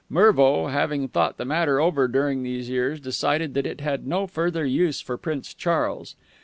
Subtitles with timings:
[0.09, 4.65] Mervo, having thought the matter over during these years, decided that it had no further
[4.65, 6.15] use for Prince Charles.